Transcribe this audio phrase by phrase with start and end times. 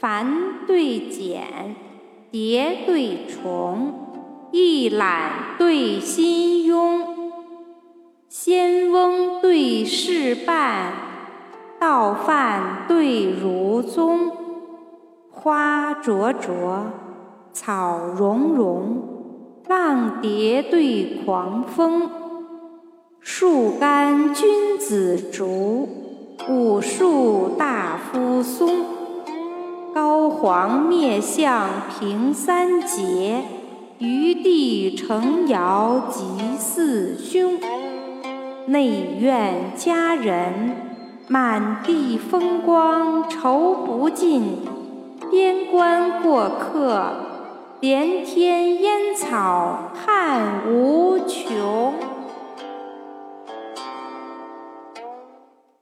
[0.00, 1.76] 繁对简，
[2.30, 3.94] 叠对重，
[4.50, 7.06] 一览对心庸。
[8.28, 10.92] 仙翁对事半，
[11.78, 14.32] 道饭对儒宗。
[15.30, 16.86] 花灼灼，
[17.52, 19.02] 草茸茸，
[19.68, 22.10] 浪蝶对狂风。
[23.20, 25.88] 树干君子竹，
[26.48, 29.03] 武树大夫松。
[29.94, 33.44] 高皇灭相平三杰，
[33.98, 36.24] 余帝成尧及
[36.58, 37.60] 四兄。
[38.66, 40.74] 内院佳人，
[41.28, 44.42] 满地风光愁不尽；
[45.30, 47.12] 边关过客，
[47.78, 50.63] 连天烟草看无。